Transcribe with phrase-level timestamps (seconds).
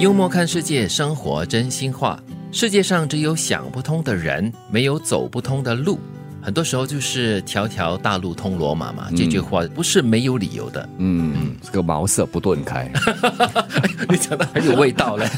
[0.00, 2.18] 幽默看世界，生活真心话。
[2.50, 6.00] 世界上只有想不通的人，没有走不通的路。
[6.42, 10.88] 很多时候就是条条大路通罗马嘛，这句话不是没有理由的。
[10.98, 12.90] 嗯，这个茅塞不顿开，
[14.08, 15.28] 你讲的很 有味道嘞。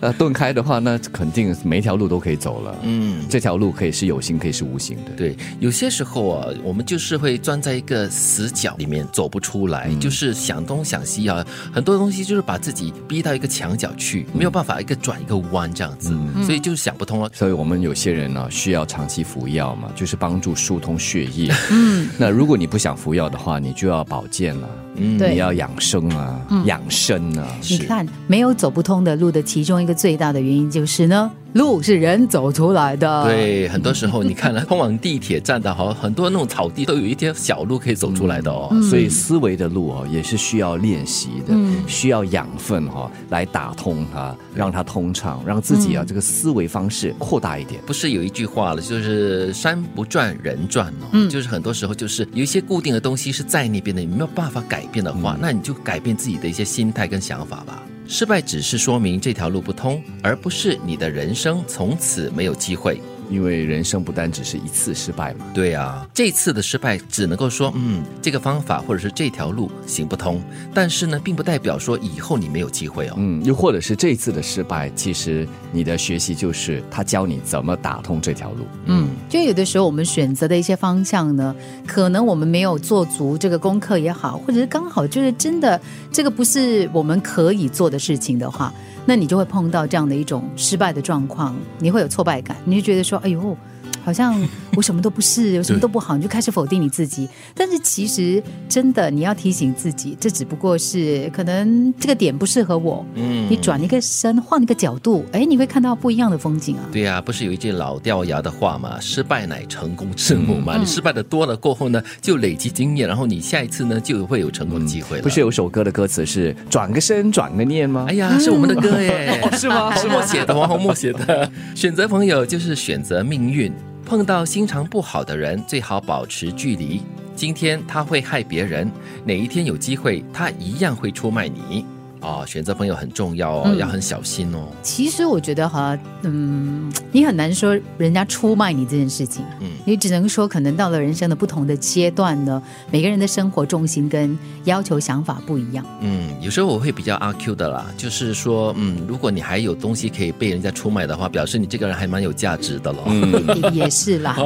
[0.00, 2.74] 那， 顿开的话，那肯定每一条路都可以走了。
[2.82, 5.12] 嗯，这条路可以是有形，可以是无形的。
[5.16, 16.12] 对，有些时候啊，我们就是会钻在一个死角里面走不出来，就是想东想西啊，很多东西就是把自己逼到一个墙角去，没有办法一个转一个弯这样子，
[16.44, 17.30] 所以就是想不通了。
[17.32, 19.83] 所以我们有些人呢，需要长期服药嘛。
[19.94, 21.52] 就是帮助疏通血液。
[21.70, 24.68] 嗯， 那如果你不想服药的话，你就要保健了。
[24.96, 27.46] 嗯，你要养生啊，养生啊。
[27.68, 31.30] 你看，没有走不通的路的其中一个最大的原因就是呢。
[31.54, 33.24] 路是人走出来的。
[33.24, 38.68] 对，很多时候你看了通往地铁站的，好很多那种草地都有一条小路可以走出来的哦。
[38.90, 41.54] 所以思维的路哦，也是需要练习的，
[41.86, 47.80] 需要养分哈来打通它，让它通畅，让自己啊这个思维方式扩大一点。
[47.86, 51.06] 不是有一句话了，就是山不转人转哦。
[51.12, 57.80] 嗯，就是很多时候就是有一些固定的东西是在那边的，你没有办法改变的话，那你就改变自己的一些心态跟想法吧。
[58.06, 63.00] 失败只是说明这条路不通，而不是你的人生从此没有机会。
[63.30, 81.54] 因为人生不单只是一次失败嘛，对啊，这次的失败只能够说，嗯，这个方法或者是这条路行不通，但是呢，并不代表说以后你没有机会哦，嗯，又或者是这次的失败，其实你的学习就是他教你怎么打通这条路，嗯，就有的时候我们选择的一些方向呢，
[81.86, 85.80] 可能我们没有做足这个功课也好，或者是刚好就是真的
[86.12, 88.72] 这个不是我们可以做的事情的话。
[89.06, 93.56] 那你就会碰到这样的一种失败的状况，你会有挫败感，你就觉得说，哎呦。
[94.04, 94.40] 好像
[94.76, 97.28] 我什么都不是， 我什么都不好，你就开始否定你自己。
[97.54, 103.04] 但是其实真的，你要提醒自己，这只不过是可能这个点不适合我。
[103.14, 106.84] 嗯，你转一个身，换一个角度，哎，你会看到不一样的风景啊。
[106.92, 109.00] 对呀，不是有一句老掉牙的话嘛？
[109.00, 110.76] 失败乃成功之母嘛。
[110.76, 115.22] 你失败的多了过后呢，就累积经验，然后你下一次呢就会有成功的机会了。
[115.22, 118.04] 不是有首歌的歌词是“转个身，转个念”吗？
[118.08, 119.94] 哎呀，是我们的歌耶， 是吗？
[119.96, 121.50] 是我写的，王洪墨写的。
[121.74, 123.72] 选择朋友就是选择命运。
[124.04, 127.00] 碰到心肠不好的人，最好保持距离。
[127.34, 128.90] 今天他会害别人，
[129.24, 131.84] 哪一天有机会，他一样会出卖你。
[132.24, 134.66] 哦，选择朋友很重要哦，要很小心哦。
[134.82, 145.84] 其实我觉得哈，嗯，你很难说人家出卖你这件事情，嗯，你只能说可能到了人生的不同的阶段呢，每个人的生活重心跟要求想法不一样。
[146.00, 153.02] 嗯，有时候我会比较阿 Q 的啦，就是说，嗯，如果你还有东西可以被人家出卖的话，表示你这个人还蛮有价值的咯。
[153.06, 153.44] 嗯，
[153.74, 154.36] 也是啦。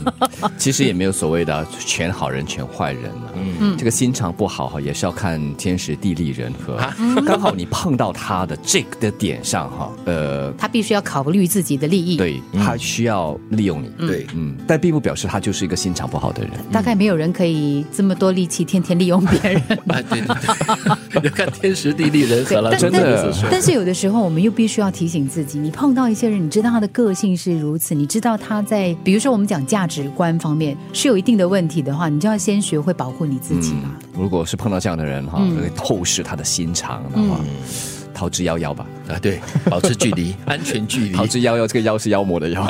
[0.56, 3.34] 其实也没有所谓的全好人全坏人了。
[3.60, 6.78] 嗯，这个心肠不好哈，也是要看天时地利人和。
[7.26, 16.50] 刚好你碰到他的这个的点上哈，呃，他必须要考虑自己的利益，对他需要利用你，对，嗯，但并不表示他就是一个心肠不好的人。
[16.72, 23.32] 大概没有人可以这么多力气天天利用别人，对 对对，要 看天时地利人和了，真的。
[23.50, 33.90] 但是有的时候我们又必须要提醒自己，你碰到一些人，你知道他的个性是如此，你知道他在，比如说我们讲价值观方面是有一定的问题的话，你就要先学会保护你自己嘛。
[34.18, 37.02] 如果是碰到这样的人哈，会透视他的心肠。
[37.12, 37.40] 的话，
[38.12, 38.84] 逃之夭夭吧。
[39.08, 39.40] 啊，对，
[39.70, 41.12] 保持距离， 安全距离。
[41.12, 42.62] 逃之夭夭，这个夭是妖魔的妖。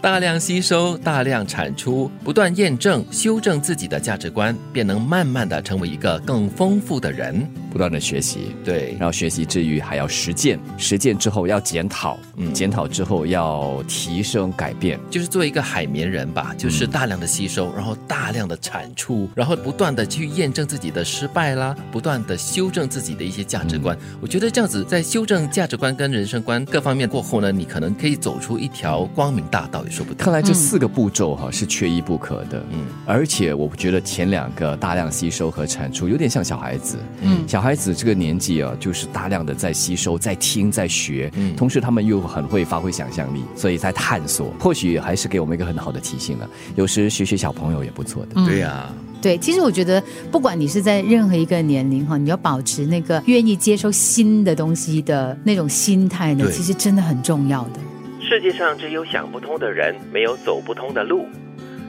[0.00, 7.44] 大量吸收，大量产出，不断验证、修正自己的价值观，便能慢慢的成为一个更丰富的人。
[7.70, 23.98] 不断的学习，对，然后学习之余还要实践，实践之后要检讨，嗯，检讨之后要提升改变，就是做一个海绵人吧，就是大量的吸收，然后大量的产出，然后不断的去验证自己的失败啦，不断的修正自己的一些价值观。
[24.20, 29.84] 我觉得这样子在修正价值观跟人生观各方面过后呢，你可能可以走出一条光明大道。
[30.16, 46.48] 看来这四个步骤哈是缺一不可的，嗯，而且我觉得前两个大量吸收和产出有点像小孩子，嗯，小孩子这个年纪啊，就是大量的在吸收、在听、在学，嗯，同时他们又很会发挥想象力，所以在探索，或许还是给我们一个很好的提醒了。
[46.76, 57.80] 有时学学小朋友也不错的，对呀，对，其实我觉得不管你是在任何一个年龄哈，你要保持那个愿意接受新的东西的那种心态呢，其实真的很重要的。
[58.28, 61.26] 世界上只有想不通的人，没有走不通的路。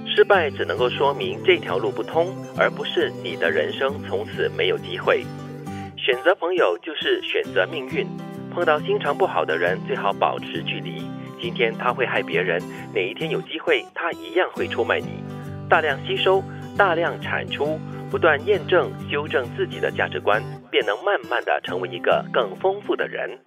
[0.08, 5.26] 失败只能够说明这条路不通，而不是你的人生从此没有机会。
[5.98, 8.08] 选择朋友就是选择命运。
[8.54, 11.04] 碰到心肠不好的人，最好保持距离。
[11.42, 12.62] 今天他会害别人，
[12.96, 15.22] 哪一天有机会，他一样会出卖你。
[15.70, 16.42] 大量吸收，
[16.78, 17.78] 大量产出，
[18.10, 20.42] 不断验证、修正自己的价值观。
[20.72, 23.40] 便能慢慢的成为一个更丰富的人。